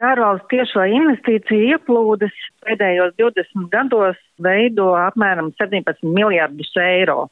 Ārvalstu 0.00 0.46
tiešo 0.54 0.86
investīciju 0.88 1.74
ieplūdes 1.74 2.32
pēdējos 2.64 3.12
20 3.20 3.68
gados 3.72 4.16
veido 4.40 4.94
apmēram 4.96 5.50
17 5.60 6.06
miljardus 6.08 6.70
eiro. 6.80 7.26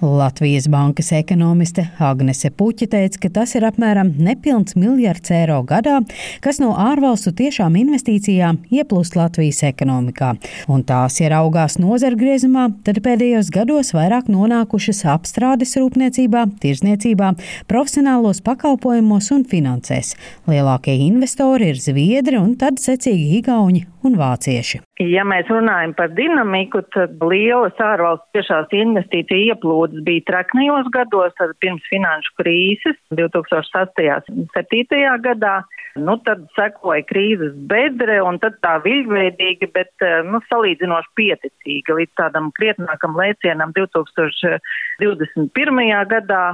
Latvijas 0.00 0.66
bankas 0.72 1.10
ekonomiste 1.16 1.84
Agnese 2.00 2.48
Puķa 2.48 2.88
teica, 2.94 3.20
ka 3.22 3.30
tas 3.38 3.54
ir 3.56 3.66
apmēram 3.68 4.14
nepilns 4.24 4.76
miljards 4.76 5.32
eiro 5.36 5.60
gadā, 5.68 5.98
kas 6.44 6.60
no 6.62 6.72
ārvalstu 6.80 7.34
tiešām 7.36 7.76
investīcijām 7.80 8.62
ieplūst 8.72 9.16
Latvijas 9.18 9.62
ekonomikā. 9.68 10.34
Un 10.72 10.84
tās, 10.88 11.18
ja 11.20 11.32
raugās 11.34 11.76
nozara 11.80 12.16
griezumā, 12.20 12.70
tad 12.88 13.02
pēdējos 13.04 13.52
gados 13.52 13.92
vairāk 13.96 14.32
nonākušas 14.32 15.04
apstrādes 15.12 15.76
rūpniecībā, 15.80 16.46
tirzniecībā, 16.64 17.34
profesionālos 17.68 18.40
pakalpojumos 18.44 19.30
un 19.36 19.44
finansēs. 19.48 20.14
Lielākie 20.48 20.96
investori 21.04 21.72
ir 21.72 21.80
Zviedri 22.14 22.38
un 22.38 22.52
tad 22.54 22.76
secīgi 22.78 23.40
Igauni 23.40 23.80
un 24.06 24.14
Vācieši. 24.14 24.78
Ja 25.02 25.24
mēs 25.26 25.48
runājam 25.50 25.90
par 25.98 26.12
dinamiku, 26.14 26.78
tad 26.94 27.18
lielas 27.18 27.74
ārvalstu 27.82 28.30
tiešās 28.36 28.70
investīcija 28.78 29.50
ieplūdes 29.50 29.98
bija 30.06 30.22
traknajos 30.28 30.86
gados, 30.94 31.34
tad 31.40 31.50
pirms 31.58 31.82
finanšu 31.90 32.30
krīzes 32.38 32.94
2008. 33.18 34.30
un 34.30 34.46
2007. 34.54 35.18
gadā. 35.26 35.66
Nu, 35.98 36.14
tad 36.26 36.38
sekoja 36.54 37.02
krīzes 37.10 37.54
bedre 37.70 38.16
un 38.22 38.38
tad 38.42 38.54
tā 38.62 38.74
viļveidīgi, 38.86 39.66
bet 39.74 39.92
nu, 40.30 40.38
salīdzinoši 40.52 41.10
pieticīga 41.18 41.90
līdz 41.98 42.12
tādam 42.22 42.46
krietnākam 42.54 43.12
lēcienam 43.18 43.74
2021. 43.74 45.82
gadā, 46.14 46.44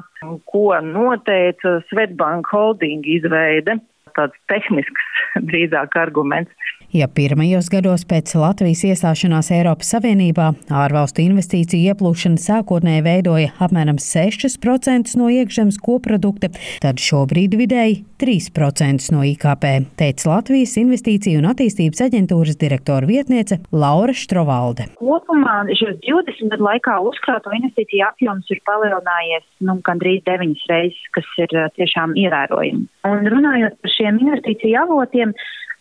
ko 0.49 0.67
noteica 0.89 1.85
Svetbank 1.93 2.49
holding 2.49 3.05
izveide 3.05 3.77
tāds 4.19 4.37
tehnisks 4.53 5.09
drīzāk 5.51 5.97
arguments. 6.01 6.53
Ja 6.91 7.07
pirmajos 7.07 7.69
gados 7.71 8.03
pēc 8.11 8.33
Latvijas 8.35 8.81
iestāšanās 8.89 9.53
Eiropas 9.55 9.93
Savienībā 9.95 10.49
ārvalstu 10.75 11.23
investīciju 11.23 11.93
ieplūšana 11.93 12.41
sākotnēji 12.43 13.05
veidoja 13.07 13.53
apmēram 13.63 14.01
6% 14.03 15.15
no 15.21 15.29
iekšzemes 15.31 15.79
koprodukta, 15.87 16.51
tad 16.83 16.99
šobrīd 16.99 17.55
vidēji 17.61 18.01
3% 18.19 19.15
no 19.15 19.23
IKP, 19.23 19.69
teica 20.03 20.33
Latvijas 20.33 20.75
Investīciju 20.83 21.45
un 21.45 21.47
attīstības 21.53 22.03
aģentūras 22.09 22.59
direktora 22.59 23.07
vietniece 23.07 23.61
Laura 23.71 24.11
Štrovalde. 24.11 24.89
Kopumā 24.99 25.61
šos 25.79 25.95
20 26.03 26.51
gadu 26.57 26.67
laikā 26.73 26.99
uzkrāto 27.07 27.55
investīciju 27.55 28.03
apjoms 28.09 28.51
ir 28.51 28.65
palielinājies 28.67 29.47
nu, 29.63 29.79
gandrīz 29.87 30.27
9 30.27 30.67
reizes, 30.75 31.07
kas 31.15 31.31
ir 31.39 31.55
tiešām 31.79 32.19
ievērojami. 32.19 32.85
Un 33.15 33.33
runājot 33.39 33.79
par 33.79 33.95
šiem 33.95 34.19
investīciju 34.27 34.83
avotiem, 34.83 35.39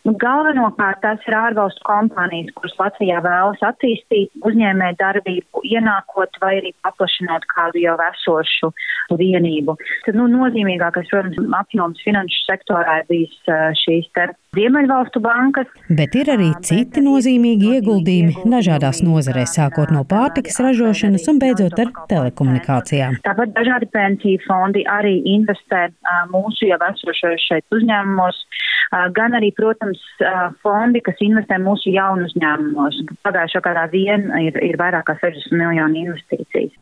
Nu, 0.07 0.13
galvenokārt 0.15 1.01
tas 1.03 1.25
ir 1.27 1.35
ārvalstu 1.35 1.83
kompānijas, 1.87 2.53
kuras 2.55 2.75
Latvijā 2.79 3.19
vēlas 3.25 3.63
attīstīt 3.67 4.31
uzņēmē 4.47 4.93
darbību, 5.01 5.63
ienākot 5.67 6.39
vai 6.43 6.53
arī 6.61 6.71
paplašinot 6.85 7.47
kādu 7.51 7.83
jau 7.83 7.97
esošu 8.07 8.71
vienību. 9.19 9.75
Tad, 10.05 10.15
nu, 10.15 10.29
nozīmīgākais, 10.31 11.11
protams, 11.11 11.51
apjoms 11.59 12.05
finanšu 12.05 12.45
sektorā 12.45 13.01
ir 13.01 13.09
bijis 13.11 13.51
šīs 13.83 14.07
te 14.15 14.29
Ziemeļvalstu 14.57 15.21
bankas. 15.21 15.67
Bet 15.93 16.15
ir 16.17 16.31
arī 16.33 16.47
citi 16.65 17.03
nozīmīgi 17.05 17.75
ieguldījumi 17.75 18.47
dažādās 18.49 19.03
nozarēs, 19.05 19.53
sākot 19.59 19.91
no 19.93 20.01
pārtikas 20.09 20.57
ražošanas 20.65 21.27
un 21.29 21.41
beidzot 21.43 21.77
ar 21.83 21.91
telekomunikācijām. 22.09 23.19
Tāpat 23.27 23.53
dažādi 23.53 23.89
pensiju 23.93 24.41
fondi 24.47 24.81
arī 24.89 25.19
investē 25.35 25.91
mūsu 26.33 26.71
jau 26.71 26.79
esošajos 26.87 27.45
šeit 27.45 27.77
uzņēmumos, 27.77 28.41
gan 29.13 29.37
arī, 29.37 29.51
protams, 29.53 30.01
fondi, 30.65 31.03
kas 31.05 31.21
investē 31.21 31.61
mūsu 31.61 31.93
jaunu 31.93 32.25
uzņēmumos. 32.31 33.03
Pagājušā 33.27 33.61
gadā 33.69 33.85
vien 33.93 34.31
ir, 34.41 34.57
ir 34.65 34.81
vairāk 34.81 35.05
kā 35.11 35.17
60 35.21 35.53
miljonu 35.61 36.07
investīcijas. 36.07 36.73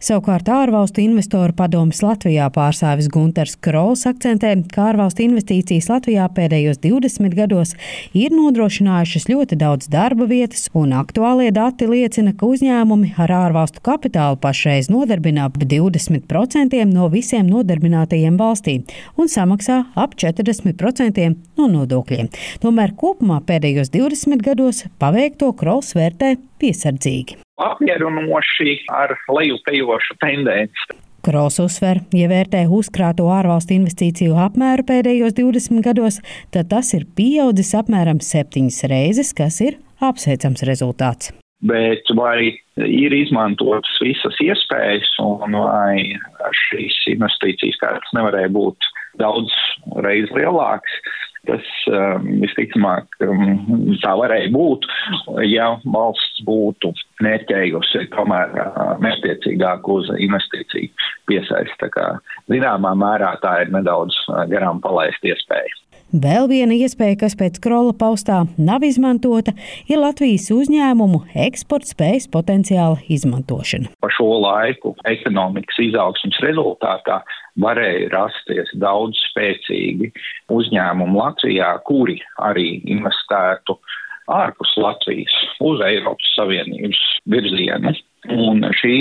Savukārt 0.00 0.48
ārvalstu 0.48 1.02
investoru 1.04 1.52
padomas 1.52 2.00
Latvijā 2.00 2.46
pārstāvis 2.54 3.10
Gunters 3.12 3.58
Krols 3.60 4.06
akcentē, 4.08 4.54
ka 4.72 4.88
ārvalstu 4.94 5.26
investīcijas 5.26 5.90
Latvijā 5.92 6.24
pēdējos 6.32 6.80
20 6.80 7.09
gados 7.18 7.74
ir 8.14 8.30
nodrošinājušas 8.30 9.26
ļoti 9.30 9.58
daudz 9.58 9.88
darba 9.90 10.28
vietas, 10.30 10.68
un 10.74 10.92
aktuālie 10.94 11.50
dati 11.50 11.88
liecina, 11.90 12.32
ka 12.36 12.46
uzņēmumi 12.46 13.14
ar 13.18 13.30
ārvalstu 13.30 13.82
kapitālu 13.82 14.38
pašreiz 14.40 14.90
nodarbina 14.92 15.48
ap 15.48 15.58
20% 15.58 16.84
no 16.92 17.08
visiem 17.08 17.50
nodarbinātajiem 17.50 18.38
valstī 18.38 18.80
un 19.16 19.28
samaksā 19.28 19.82
ap 19.96 20.14
40% 20.14 21.34
no 21.58 21.68
nodokļiem. 21.74 22.30
Tomēr 22.62 22.94
kopumā 22.94 23.40
pēdējos 23.42 23.90
20 23.96 24.44
gados 24.44 24.84
paveikto 25.02 25.52
Krols 25.58 25.94
vērtē 25.98 26.36
piesardzīgi 26.60 27.40
apmierinoši 27.60 28.78
ar 28.92 29.14
lejupējošu 29.28 30.18
tendenci. 30.22 30.98
Krols 31.20 31.58
uzsver, 31.60 32.00
ja 32.16 32.30
vērtē 32.30 32.62
uzkrāto 32.72 33.26
ārvalstu 33.28 33.74
investīciju 33.76 34.38
apmēru 34.40 34.86
pēdējos 34.88 35.34
20 35.36 35.84
gados, 35.84 36.20
tad 36.54 36.70
tas 36.72 36.94
ir 36.96 37.04
pieaudzis 37.18 37.74
apmēram 37.76 38.22
septiņas 38.24 38.80
reizes, 38.88 39.34
kas 39.36 39.60
ir 39.60 39.76
apsveicams 40.00 40.64
rezultāts. 40.64 41.34
Bet 41.60 42.08
vai 42.16 42.56
ir 42.80 43.12
izmantotas 43.12 44.00
visas 44.00 44.38
iespējas, 44.40 45.10
un 45.20 45.58
vai 45.60 46.16
šīs 46.70 46.96
investīcijas 47.12 47.76
skaits 47.76 48.14
nevarēja 48.16 48.48
būt 48.56 48.88
daudz 49.20 49.52
reizes 50.00 50.32
lielāks? 50.38 51.00
Tas 51.48 51.68
um, 51.88 52.26
visticamāk 52.42 53.14
um, 53.24 53.94
tā 54.02 54.10
varēja 54.16 54.50
būt, 54.52 54.84
ja 55.48 55.70
valsts 55.88 56.42
būtu 56.44 56.92
mērķējusi 57.24 58.08
tomēr 58.12 58.52
uh, 58.60 58.90
mērķiecīgāk 59.00 59.88
uz 59.88 60.10
investīciju 60.16 60.92
kā 61.94 62.08
zināmā 62.50 62.94
mērā 62.98 63.36
tā 63.42 63.62
ir 63.64 63.72
nedaudz 63.74 64.16
garām 64.50 64.80
palaist 64.80 65.24
iespēja. 65.24 65.80
Vēl 66.10 66.48
viena 66.50 66.74
iespēja, 66.74 67.20
kas 67.20 67.36
pēc 67.38 67.60
Krola 67.62 67.92
paustā 67.94 68.40
nav 68.58 68.82
izmantota, 68.82 69.52
ir 69.86 70.00
Latvijas 70.02 70.48
uzņēmumu 70.50 71.20
eksporta 71.38 71.86
spējas 71.86 72.26
potenciāla 72.32 72.98
izmantošana. 73.06 73.92
Pa 74.02 74.10
šo 74.10 74.26
laiku 74.42 74.96
ekonomikas 75.06 75.78
izaugsmas 75.78 76.40
rezultātā 76.42 77.20
varēja 77.62 78.10
rasties 78.10 78.74
daudz 78.82 79.22
spēcīgi 79.30 80.10
uzņēmumi 80.50 81.14
Latvijā, 81.14 81.70
kuri 81.86 82.18
arī 82.42 82.80
investētu 82.90 83.78
ārpus 84.34 84.74
Latvijas 84.82 85.38
uz 85.62 85.78
Eiropas 85.86 86.34
Savienības 86.34 87.06
virzienu. 87.30 87.94
Un 88.30 88.62
šī 88.78 88.94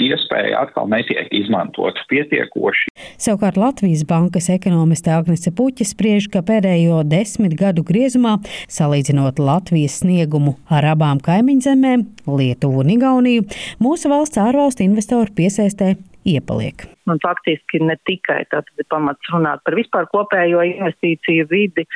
iespēja 0.00 0.62
atkal 0.64 0.88
netiek 0.90 1.28
izmantota 1.36 2.00
pietiekoši. 2.08 2.88
Savukārt 3.20 3.58
Latvijas 3.60 4.06
bankas 4.08 4.48
ekonomiste 4.52 5.12
Agnese 5.12 5.52
Puķa 5.56 5.84
spriež, 5.88 6.30
ka 6.32 6.40
pēdējo 6.46 7.02
desmit 7.08 7.56
gadu 7.60 7.84
griezumā, 7.86 8.38
salīdzinot 8.72 9.40
Latvijas 9.42 10.00
sniegumu 10.00 10.56
ar 10.72 10.92
abām 10.94 11.20
kaimiņzemēm, 11.24 12.06
Lietuvu 12.30 12.84
un 12.84 12.94
Igauniju, 12.96 13.48
mūsu 13.84 14.12
valsts 14.12 14.40
ārvalstu 14.40 14.86
investoru 14.86 15.32
piesaistē 15.36 15.94
iepaliek. 16.28 16.86
Un 17.10 17.20
faktiski 17.22 17.82
ne 17.84 17.96
tikai 18.08 18.44
tāds 18.52 18.70
ir 18.78 18.88
pamats 18.92 19.32
runāt 19.32 19.62
par 19.64 19.76
vispār 19.76 20.08
kopējo 20.12 20.62
investīciju 20.68 21.48
vidi, 21.50 21.86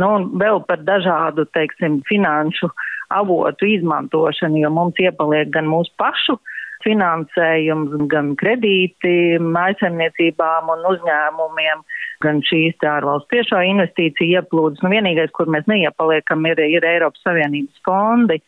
nu, 0.00 0.08
un 0.08 0.28
vēl 0.40 0.64
par 0.68 0.82
dažādu, 0.84 1.46
teiksim, 1.54 2.00
finanšu 2.08 2.70
avotu 3.12 3.68
izmantošanu, 3.68 4.62
jo 4.62 4.70
mums 4.72 5.00
iepaliek 5.02 5.50
gan 5.54 5.68
mūsu 5.70 5.92
pašu 6.00 6.38
finansējums, 6.84 7.94
gan 8.12 8.34
kredīti 8.40 9.38
mājasemniecībām 9.40 10.68
un 10.74 10.82
uzņēmumiem, 10.92 11.84
gan 12.24 12.42
šīs 12.44 12.84
ārvalstu 12.88 13.38
tiešo 13.38 13.62
investīciju 13.70 14.40
ieplūdes. 14.40 14.82
Nu, 14.84 14.92
vienīgais, 14.92 15.32
kur 15.36 15.48
mēs 15.52 15.68
neiepaliekam, 15.70 16.44
ir, 16.50 16.60
ir 16.76 16.84
Eiropas 16.88 17.24
Savienības 17.24 17.80
fondi 17.86 18.40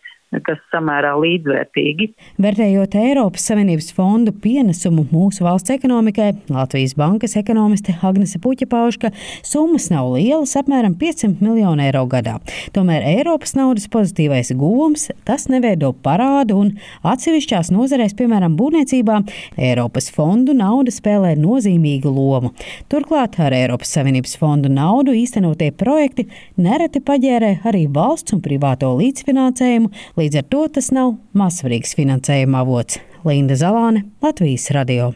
kas 0.44 0.60
samērā 0.72 1.12
līdzvērtīgi. 1.22 2.08
Vērtējot 2.42 2.96
Eiropas 3.00 3.46
Savienības 3.48 3.90
fondu 3.96 4.34
pienesumu 4.42 5.06
mūsu 5.12 5.46
valsts 5.46 5.72
ekonomikai, 5.74 6.32
Latvijas 6.52 6.96
bankas 6.98 7.36
ekonomiste 7.38 7.94
Agnese 8.06 8.40
Puķa 8.42 8.68
pauž, 8.70 8.98
ka 9.02 9.12
summas 9.46 9.88
nav 9.92 10.12
lielas, 10.14 10.56
apmēram 10.58 10.96
500 11.00 11.40
miljonu 11.44 11.86
eiro 11.86 12.04
gadā. 12.10 12.36
Tomēr 12.76 13.06
Eiropas 13.14 13.56
naudas 13.58 13.88
pozitīvais 13.92 14.52
gūms 14.58 15.08
tas 15.26 15.48
neveido 15.52 15.92
parādu 16.04 16.58
un 16.62 16.72
atsevišķās 17.06 17.72
nozarēs, 17.74 18.16
piemēram, 18.18 18.56
būvniecībā, 18.58 19.20
Eiropas 19.68 20.10
fondu 20.14 20.54
nauda 20.56 20.92
spēlē 20.94 21.34
nozīmīgu 21.40 22.12
lomu. 22.12 22.52
Turklāt 22.92 23.38
ar 23.42 23.54
Eiropas 23.56 23.92
Savienības 23.96 24.36
fondu 24.40 24.70
naudu 24.72 25.14
īstenotie 25.16 25.72
projekti 25.76 26.26
nereti 26.60 27.02
paģērē 27.04 27.52
arī 27.68 27.86
valsts 27.92 28.34
un 28.36 28.42
privāto 28.44 28.92
līdzfinansējumu, 28.98 29.90
Līdz 30.26 30.38
ar 30.40 30.46
to 30.50 30.60
tas 30.74 30.88
nav 30.90 31.12
mazsvarīgs 31.38 31.94
finansējuma 31.94 32.64
avots. 32.64 32.98
Linda 33.22 33.54
Zalāne, 33.54 34.08
Latvijas 34.26 34.66
radio. 34.74 35.12